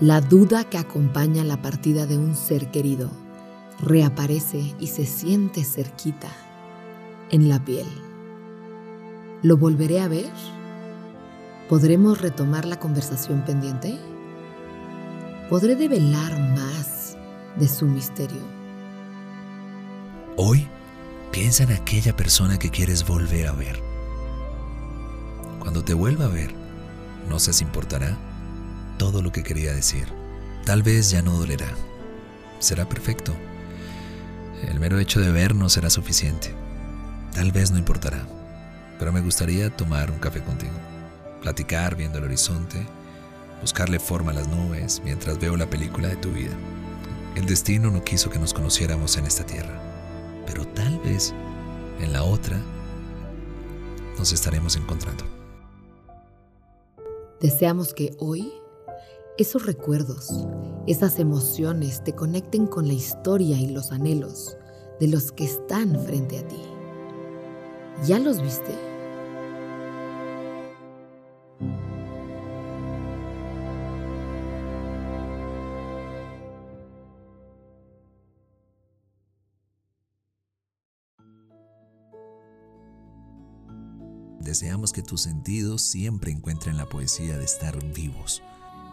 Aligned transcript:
La 0.00 0.20
duda 0.20 0.64
que 0.64 0.76
acompaña 0.76 1.44
la 1.44 1.62
partida 1.62 2.04
de 2.06 2.18
un 2.18 2.34
ser 2.34 2.72
querido 2.72 3.12
reaparece 3.80 4.74
y 4.80 4.88
se 4.88 5.06
siente 5.06 5.62
cerquita, 5.62 6.30
en 7.30 7.48
la 7.48 7.64
piel. 7.64 7.86
¿Lo 9.42 9.56
volveré 9.56 10.00
a 10.00 10.08
ver? 10.08 10.32
¿Podremos 11.68 12.20
retomar 12.20 12.64
la 12.64 12.80
conversación 12.80 13.44
pendiente? 13.44 13.96
¿Podré 15.48 15.76
develar 15.76 16.40
más 16.40 17.16
de 17.56 17.68
su 17.68 17.86
misterio? 17.86 18.42
Hoy 20.36 20.66
piensa 21.30 21.62
en 21.62 21.72
aquella 21.72 22.16
persona 22.16 22.58
que 22.58 22.70
quieres 22.70 23.06
volver 23.06 23.46
a 23.46 23.52
ver. 23.52 23.80
Cuando 25.60 25.84
te 25.84 25.94
vuelva 25.94 26.24
a 26.24 26.28
ver, 26.28 26.52
no 27.28 27.38
se 27.38 27.62
importará 27.62 28.18
todo 29.14 29.22
lo 29.22 29.30
que 29.30 29.44
quería 29.44 29.72
decir. 29.72 30.08
Tal 30.64 30.82
vez 30.82 31.12
ya 31.12 31.22
no 31.22 31.38
dolerá. 31.38 31.72
Será 32.58 32.88
perfecto. 32.88 33.32
El 34.68 34.80
mero 34.80 34.98
hecho 34.98 35.20
de 35.20 35.30
vernos 35.30 35.74
será 35.74 35.88
suficiente. 35.88 36.52
Tal 37.32 37.52
vez 37.52 37.70
no 37.70 37.78
importará. 37.78 38.26
Pero 38.98 39.12
me 39.12 39.20
gustaría 39.20 39.70
tomar 39.70 40.10
un 40.10 40.18
café 40.18 40.40
contigo. 40.42 40.72
Platicar 41.42 41.94
viendo 41.94 42.18
el 42.18 42.24
horizonte. 42.24 42.84
Buscarle 43.60 44.00
forma 44.00 44.32
a 44.32 44.34
las 44.34 44.48
nubes 44.48 45.00
mientras 45.04 45.38
veo 45.38 45.56
la 45.56 45.70
película 45.70 46.08
de 46.08 46.16
tu 46.16 46.32
vida. 46.32 46.56
El 47.36 47.46
destino 47.46 47.92
no 47.92 48.02
quiso 48.02 48.30
que 48.30 48.40
nos 48.40 48.52
conociéramos 48.52 49.16
en 49.16 49.26
esta 49.26 49.46
tierra. 49.46 49.80
Pero 50.44 50.66
tal 50.66 50.98
vez 51.04 51.32
en 52.00 52.12
la 52.12 52.24
otra 52.24 52.60
nos 54.18 54.32
estaremos 54.32 54.74
encontrando. 54.74 55.22
Deseamos 57.40 57.94
que 57.94 58.16
hoy 58.18 58.52
esos 59.36 59.66
recuerdos, 59.66 60.46
esas 60.86 61.18
emociones 61.18 62.04
te 62.04 62.14
conecten 62.14 62.66
con 62.66 62.86
la 62.86 62.92
historia 62.92 63.60
y 63.60 63.68
los 63.68 63.90
anhelos 63.90 64.56
de 65.00 65.08
los 65.08 65.32
que 65.32 65.44
están 65.44 65.98
frente 66.04 66.38
a 66.38 66.46
ti. 66.46 66.62
¿Ya 68.06 68.20
los 68.20 68.40
viste? 68.40 68.72
Deseamos 84.38 84.92
que 84.92 85.02
tus 85.02 85.22
sentidos 85.22 85.82
siempre 85.82 86.30
encuentren 86.30 86.76
la 86.76 86.86
poesía 86.86 87.36
de 87.36 87.44
estar 87.44 87.82
vivos 87.92 88.40